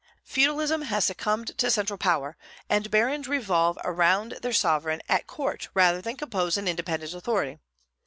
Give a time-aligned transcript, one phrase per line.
[0.23, 2.35] Feudalism has succumbed to central power,
[2.67, 7.59] and barons revolve around their sovereign at court rather than compose an independent authority.